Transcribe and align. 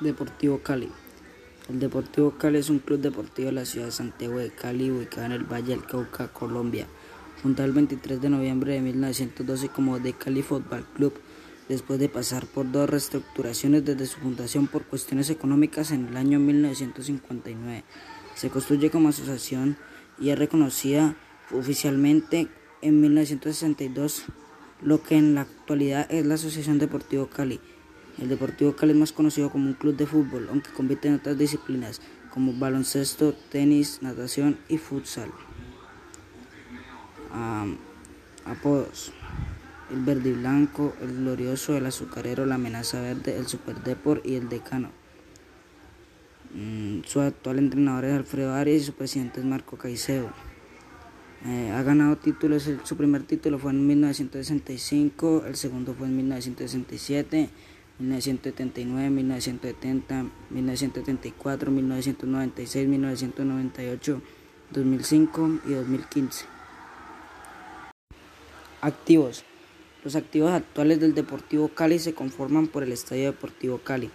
Deportivo 0.00 0.58
Cali. 0.58 0.90
El 1.70 1.80
Deportivo 1.80 2.32
Cali 2.32 2.58
es 2.58 2.68
un 2.68 2.80
club 2.80 3.00
deportivo 3.00 3.46
de 3.46 3.52
la 3.52 3.64
ciudad 3.64 3.86
de 3.86 3.92
Santiago 3.92 4.36
de 4.36 4.50
Cali, 4.50 4.90
ubicado 4.90 5.24
en 5.24 5.32
el 5.32 5.44
Valle 5.44 5.68
del 5.68 5.86
Cauca, 5.86 6.28
Colombia. 6.28 6.86
Fundado 7.42 7.66
el 7.66 7.72
23 7.72 8.20
de 8.20 8.28
noviembre 8.28 8.74
de 8.74 8.82
1912 8.82 9.70
como 9.70 9.98
The 9.98 10.12
Cali 10.12 10.42
Football 10.42 10.84
Club, 10.94 11.14
después 11.70 11.98
de 11.98 12.10
pasar 12.10 12.44
por 12.44 12.70
dos 12.70 12.90
reestructuraciones 12.90 13.86
desde 13.86 14.04
su 14.04 14.20
fundación 14.20 14.66
por 14.66 14.84
cuestiones 14.84 15.30
económicas 15.30 15.90
en 15.92 16.08
el 16.08 16.18
año 16.18 16.40
1959. 16.40 17.82
Se 18.34 18.50
construye 18.50 18.90
como 18.90 19.08
asociación 19.08 19.78
y 20.20 20.28
es 20.28 20.38
reconocida 20.38 21.16
oficialmente 21.52 22.48
en 22.82 23.00
1962, 23.00 24.24
lo 24.82 25.02
que 25.02 25.16
en 25.16 25.34
la 25.34 25.40
actualidad 25.40 26.06
es 26.10 26.26
la 26.26 26.34
Asociación 26.34 26.78
Deportivo 26.78 27.28
Cali. 27.28 27.60
El 28.18 28.30
Deportivo 28.30 28.74
Cali 28.74 28.92
es 28.92 28.98
más 28.98 29.12
conocido 29.12 29.50
como 29.50 29.66
un 29.66 29.74
club 29.74 29.96
de 29.96 30.06
fútbol, 30.06 30.48
aunque 30.50 30.70
compite 30.70 31.08
en 31.08 31.14
otras 31.14 31.36
disciplinas 31.36 32.00
como 32.30 32.52
baloncesto, 32.54 33.34
tenis, 33.50 34.00
natación 34.02 34.58
y 34.68 34.78
futsal. 34.78 35.30
apodos. 38.44 39.12
El 39.90 40.00
verde 40.02 40.30
y 40.30 40.32
blanco, 40.32 40.94
el 41.00 41.16
glorioso, 41.16 41.76
el 41.76 41.86
azucarero, 41.86 42.46
la 42.46 42.56
amenaza 42.56 43.00
verde, 43.00 43.36
el 43.36 43.46
superdeport 43.46 44.24
y 44.26 44.34
el 44.34 44.48
decano. 44.48 44.90
Mm, 46.54 47.02
su 47.04 47.20
actual 47.20 47.58
entrenador 47.58 48.04
es 48.04 48.14
Alfredo 48.14 48.54
Arias 48.54 48.82
y 48.82 48.84
su 48.84 48.94
presidente 48.94 49.40
es 49.40 49.46
Marco 49.46 49.76
Caicedo. 49.76 50.30
Eh, 51.44 51.70
ha 51.70 51.82
ganado 51.82 52.16
títulos, 52.16 52.68
su 52.82 52.96
primer 52.96 53.22
título 53.24 53.58
fue 53.58 53.70
en 53.70 53.86
1965, 53.86 55.44
el 55.46 55.56
segundo 55.56 55.94
fue 55.94 56.06
en 56.06 56.16
1967 56.16 57.50
1979, 57.98 59.08
1970, 59.08 60.26
1974, 60.50 61.70
1996, 61.70 62.88
1998, 62.88 64.22
2005 64.70 65.50
y 65.66 65.70
2015. 65.72 66.44
Activos. 68.82 69.44
Los 70.04 70.14
activos 70.14 70.52
actuales 70.52 71.00
del 71.00 71.14
Deportivo 71.14 71.68
Cali 71.68 71.98
se 71.98 72.12
conforman 72.12 72.66
por 72.68 72.82
el 72.82 72.92
Estadio 72.92 73.24
Deportivo 73.24 73.78
Cali. 73.78 74.10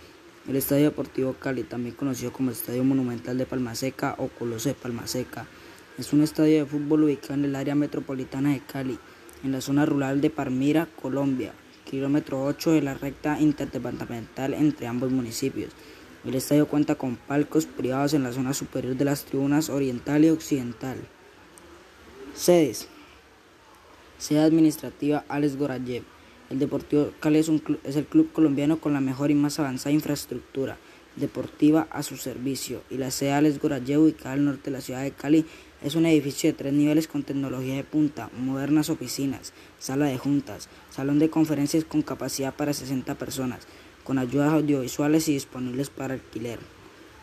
El 0.47 0.55
Estadio 0.55 0.83
Deportivo 0.85 1.33
Cali, 1.33 1.63
también 1.63 1.95
conocido 1.95 2.31
como 2.31 2.51
Estadio 2.51 2.83
Monumental 2.83 3.37
de 3.37 3.47
Palmaseca 3.47 4.15
o 4.19 4.27
Coloso 4.27 4.69
de 4.69 4.75
Palmaseca, 4.75 5.47
es 5.97 6.13
un 6.13 6.21
estadio 6.21 6.59
de 6.59 6.65
fútbol 6.65 7.03
ubicado 7.05 7.33
en 7.33 7.45
el 7.45 7.55
área 7.55 7.75
metropolitana 7.75 8.53
de 8.53 8.59
Cali, 8.59 8.99
en 9.43 9.51
la 9.51 9.59
zona 9.59 9.85
rural 9.85 10.21
de 10.21 10.29
Parmira, 10.29 10.87
Colombia 11.01 11.53
kilómetro 11.91 12.45
8 12.45 12.71
de 12.71 12.81
la 12.81 12.93
recta 12.93 13.37
interdepartamental 13.39 14.53
entre 14.53 14.87
ambos 14.87 15.11
municipios. 15.11 15.73
El 16.25 16.35
estadio 16.35 16.65
cuenta 16.65 16.95
con 16.95 17.17
palcos 17.17 17.65
privados 17.65 18.13
en 18.13 18.23
la 18.23 18.31
zona 18.31 18.53
superior 18.53 18.95
de 18.95 19.03
las 19.03 19.25
tribunas 19.25 19.69
oriental 19.69 20.23
y 20.23 20.29
occidental. 20.29 20.97
Sedes. 22.33 22.87
Sede 24.17 24.39
administrativa 24.39 25.25
Alex 25.27 25.57
Gorayev. 25.57 26.03
El 26.49 26.59
Deportivo 26.59 27.11
Cali 27.19 27.39
es, 27.39 27.51
es 27.83 27.95
el 27.97 28.05
club 28.05 28.31
colombiano 28.31 28.79
con 28.79 28.93
la 28.93 29.01
mejor 29.01 29.29
y 29.29 29.35
más 29.35 29.59
avanzada 29.59 29.91
infraestructura 29.91 30.77
deportiva 31.17 31.87
a 31.91 32.03
su 32.03 32.15
servicio 32.15 32.83
y 32.89 32.97
la 32.97 33.11
sede 33.11 33.33
Alex 33.33 33.59
Gorayev, 33.59 33.99
ubicada 33.99 34.33
al 34.33 34.45
norte 34.45 34.65
de 34.65 34.71
la 34.71 34.81
ciudad 34.81 35.03
de 35.03 35.11
Cali, 35.11 35.45
es 35.81 35.95
un 35.95 36.05
edificio 36.05 36.49
de 36.49 36.57
tres 36.57 36.73
niveles 36.73 37.07
con 37.07 37.23
tecnología 37.23 37.75
de 37.75 37.83
punta, 37.83 38.29
modernas 38.37 38.89
oficinas, 38.89 39.53
sala 39.79 40.05
de 40.05 40.17
juntas, 40.17 40.69
salón 40.89 41.19
de 41.19 41.29
conferencias 41.29 41.85
con 41.85 42.01
capacidad 42.01 42.53
para 42.53 42.73
60 42.73 43.15
personas, 43.15 43.67
con 44.03 44.17
ayudas 44.17 44.53
audiovisuales 44.53 45.27
y 45.27 45.33
disponibles 45.33 45.89
para 45.89 46.13
alquiler. 46.13 46.59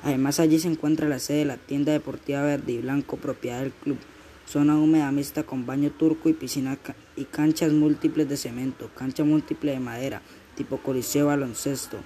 Además 0.02 0.40
allí 0.40 0.58
se 0.58 0.68
encuentra 0.68 1.08
la 1.08 1.18
sede 1.18 1.38
de 1.38 1.44
la 1.44 1.56
tienda 1.56 1.92
deportiva 1.92 2.42
verde 2.42 2.72
y 2.72 2.78
blanco 2.78 3.16
propiedad 3.16 3.60
del 3.60 3.72
club, 3.72 3.98
zona 4.46 4.76
húmeda 4.78 5.10
mixta 5.12 5.42
con 5.42 5.66
baño 5.66 5.90
turco 5.90 6.28
y 6.28 6.32
piscina 6.32 6.78
y 7.16 7.24
canchas 7.24 7.72
múltiples 7.72 8.28
de 8.28 8.36
cemento, 8.36 8.90
cancha 8.94 9.24
múltiple 9.24 9.72
de 9.72 9.80
madera, 9.80 10.22
tipo 10.56 10.78
coliseo 10.78 11.26
baloncesto 11.26 11.98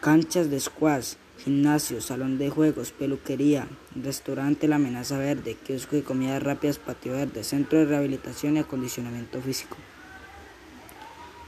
canchas 0.00 0.48
de 0.48 0.60
squash, 0.60 1.14
gimnasio, 1.38 2.00
salón 2.00 2.38
de 2.38 2.50
juegos, 2.50 2.92
peluquería, 2.92 3.68
restaurante 3.94 4.68
La 4.68 4.76
Amenaza 4.76 5.18
Verde, 5.18 5.56
kiosco 5.64 5.96
de 5.96 6.02
comidas 6.02 6.42
rápidas 6.42 6.78
Patio 6.78 7.12
Verde, 7.12 7.44
centro 7.44 7.78
de 7.78 7.86
rehabilitación 7.86 8.56
y 8.56 8.60
acondicionamiento 8.60 9.40
físico. 9.40 9.76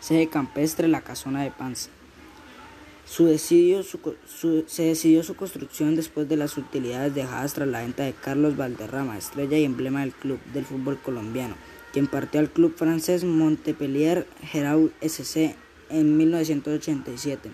Sede 0.00 0.28
campestre 0.28 0.88
La 0.88 1.02
Casona 1.02 1.42
de 1.42 1.50
Panza. 1.50 1.90
Se 3.04 3.24
decidió 3.24 3.82
su 3.82 5.34
construcción 5.34 5.96
después 5.96 6.28
de 6.28 6.36
las 6.36 6.56
utilidades 6.56 7.12
dejadas 7.12 7.54
tras 7.54 7.66
la 7.66 7.80
venta 7.80 8.04
de 8.04 8.12
Carlos 8.12 8.56
Valderrama, 8.56 9.18
estrella 9.18 9.58
y 9.58 9.64
emblema 9.64 10.00
del 10.00 10.12
club 10.12 10.38
del 10.54 10.64
fútbol 10.64 10.98
colombiano, 10.98 11.56
quien 11.92 12.06
partió 12.06 12.38
al 12.38 12.50
club 12.50 12.76
francés 12.76 13.24
Montpellier 13.24 14.28
Geraud 14.42 14.92
SC 15.00 15.56
en 15.90 16.16
1987. 16.16 17.50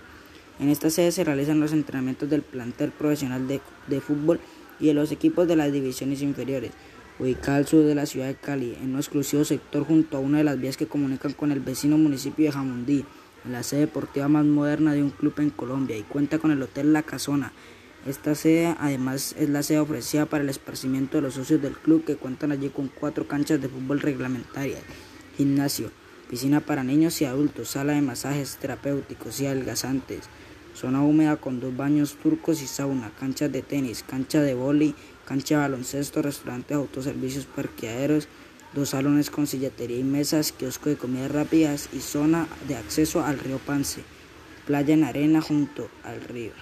En 0.58 0.70
esta 0.70 0.88
sede 0.88 1.12
se 1.12 1.24
realizan 1.24 1.60
los 1.60 1.72
entrenamientos 1.72 2.30
del 2.30 2.42
plantel 2.42 2.90
profesional 2.90 3.46
de, 3.46 4.00
fútbol 4.00 4.40
y 4.80 4.86
de 4.86 4.94
los 4.94 5.12
equipos 5.12 5.46
de 5.46 5.56
las 5.56 5.70
divisiones 5.70 6.22
inferiores, 6.22 6.70
ubicada 7.18 7.58
al 7.58 7.66
sur 7.66 7.84
de 7.84 7.94
la 7.94 8.06
ciudad 8.06 8.26
de 8.26 8.36
Cali, 8.36 8.76
en 8.80 8.94
un 8.94 8.96
exclusivo 8.96 9.44
sector 9.44 9.84
junto 9.84 10.16
a 10.16 10.20
una 10.20 10.38
de 10.38 10.44
las 10.44 10.58
vías 10.58 10.78
que 10.78 10.86
comunican 10.86 11.34
con 11.34 11.52
el 11.52 11.60
vecino 11.60 11.98
municipio 11.98 12.46
de 12.46 12.52
Jamundí, 12.52 13.04
la 13.50 13.62
sede 13.62 13.80
deportiva 13.80 14.28
más 14.28 14.44
moderna 14.44 14.94
de 14.94 15.02
un 15.02 15.10
club 15.10 15.34
en 15.38 15.50
Colombia 15.50 15.96
y 15.96 16.02
cuenta 16.02 16.38
con 16.38 16.50
el 16.50 16.62
Hotel 16.62 16.92
La 16.92 17.02
Casona. 17.02 17.52
Esta 18.06 18.34
sede 18.34 18.74
además 18.78 19.34
es 19.38 19.50
la 19.50 19.62
sede 19.62 19.80
ofrecida 19.80 20.26
para 20.26 20.42
el 20.42 20.48
esparcimiento 20.48 21.18
de 21.18 21.22
los 21.22 21.34
socios 21.34 21.60
del 21.60 21.74
club 21.74 22.04
que 22.04 22.16
cuentan 22.16 22.52
allí 22.52 22.70
con 22.70 22.88
cuatro 22.88 23.28
canchas 23.28 23.60
de 23.60 23.68
fútbol 23.68 24.00
reglamentarias, 24.00 24.80
gimnasio, 25.36 25.90
piscina 26.28 26.60
para 26.60 26.84
niños 26.84 27.20
y 27.20 27.24
adultos, 27.24 27.68
sala 27.70 27.94
de 27.94 28.02
masajes 28.02 28.56
terapéuticos 28.56 29.40
y 29.40 29.46
adelgazantes, 29.46 30.28
Zona 30.76 31.02
húmeda 31.02 31.36
con 31.36 31.58
dos 31.58 31.74
baños 31.74 32.18
turcos 32.22 32.60
y 32.60 32.66
sauna, 32.66 33.10
canchas 33.18 33.50
de 33.50 33.62
tenis, 33.62 34.04
cancha 34.06 34.42
de 34.42 34.52
boli, 34.52 34.94
cancha 35.24 35.54
de 35.54 35.60
baloncesto, 35.62 36.20
restaurantes, 36.20 36.76
autoservicios, 36.76 37.46
parqueaderos, 37.46 38.28
dos 38.74 38.90
salones 38.90 39.30
con 39.30 39.46
silletería 39.46 39.98
y 39.98 40.04
mesas, 40.04 40.52
kiosco 40.52 40.90
de 40.90 40.96
comidas 40.96 41.30
rápidas 41.30 41.88
y 41.94 42.00
zona 42.00 42.46
de 42.68 42.76
acceso 42.76 43.24
al 43.24 43.38
río 43.38 43.56
Pance, 43.56 44.02
playa 44.66 44.92
en 44.92 45.04
arena 45.04 45.40
junto 45.40 45.88
al 46.04 46.20
río. 46.20 46.52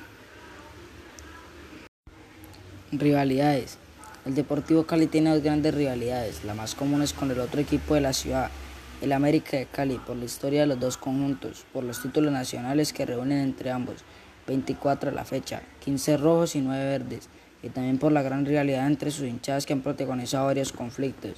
Rivalidades. 2.92 3.78
El 4.24 4.36
Deportivo 4.36 4.86
Cali 4.86 5.08
tiene 5.08 5.30
dos 5.30 5.42
grandes 5.42 5.74
rivalidades, 5.74 6.44
la 6.44 6.54
más 6.54 6.76
común 6.76 7.02
es 7.02 7.12
con 7.12 7.32
el 7.32 7.40
otro 7.40 7.60
equipo 7.60 7.96
de 7.96 8.00
la 8.02 8.12
ciudad, 8.12 8.52
el 9.00 9.12
América 9.12 9.56
de 9.56 9.66
Cali 9.66 9.98
por 9.98 10.16
la 10.16 10.24
historia 10.24 10.62
de 10.62 10.66
los 10.66 10.80
dos 10.80 10.96
conjuntos, 10.96 11.66
por 11.72 11.84
los 11.84 12.00
títulos 12.00 12.32
nacionales 12.32 12.92
que 12.92 13.06
reúnen 13.06 13.38
entre 13.38 13.70
ambos, 13.70 14.04
24 14.46 15.10
a 15.10 15.12
la 15.12 15.24
fecha, 15.24 15.62
15 15.84 16.16
rojos 16.16 16.56
y 16.56 16.60
9 16.60 16.84
verdes, 16.84 17.28
y 17.62 17.70
también 17.70 17.98
por 17.98 18.12
la 18.12 18.22
gran 18.22 18.44
rivalidad 18.44 18.86
entre 18.86 19.10
sus 19.10 19.26
hinchadas 19.26 19.66
que 19.66 19.72
han 19.72 19.80
protagonizado 19.80 20.46
varios 20.46 20.72
conflictos. 20.72 21.32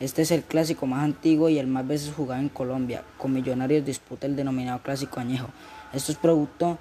Este 0.00 0.22
es 0.22 0.30
el 0.30 0.42
clásico 0.42 0.86
más 0.86 1.04
antiguo 1.04 1.48
y 1.48 1.58
el 1.58 1.66
más 1.66 1.86
veces 1.86 2.12
jugado 2.14 2.40
en 2.40 2.48
Colombia, 2.48 3.04
con 3.18 3.32
Millonarios 3.32 3.84
disputa 3.84 4.26
el 4.26 4.36
denominado 4.36 4.82
clásico 4.82 5.20
añejo. 5.20 5.48
Esto 5.92 6.12
es 6.12 6.18
producto 6.18 6.78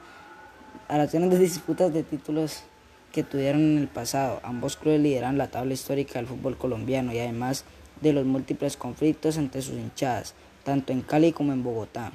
a 0.88 0.98
las 0.98 1.12
grandes 1.12 1.40
disputas 1.42 1.94
de 1.94 2.04
títulos 2.04 2.64
que 3.12 3.24
tuvieron 3.24 3.62
en 3.62 3.78
el 3.78 3.88
pasado. 3.88 4.40
Ambos 4.44 4.78
clubes 4.78 5.02
lideran 5.02 5.38
la 5.38 5.48
tabla 5.48 5.74
histórica 5.74 6.14
del 6.14 6.28
fútbol 6.28 6.58
colombiano 6.58 7.14
y 7.14 7.20
además 7.20 7.66
de 8.02 8.14
los 8.14 8.26
múltiples 8.26 8.78
conflictos 8.78 9.38
entre 9.38 9.62
sus 9.62 9.76
hinchadas, 9.76 10.34
tanto 10.64 10.92
en 10.92 11.02
Cali 11.02 11.32
como 11.32 11.54
en 11.54 11.64
Bogotá. 11.64 12.12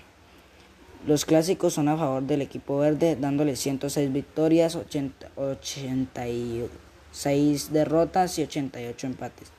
Los 1.07 1.25
clásicos 1.25 1.75
son 1.75 1.87
a 1.89 1.97
favor 1.97 2.25
del 2.25 2.43
equipo 2.43 2.79
verde, 2.79 3.17
dándole 3.17 3.55
106 3.57 4.13
victorias, 4.13 4.75
86 4.75 7.73
derrotas 7.73 8.39
y 8.39 8.43
88 8.43 9.07
empates. 9.07 9.56